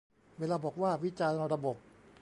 [0.39, 1.77] เวลาบอกว่าวิจารณ์ "ระบบ"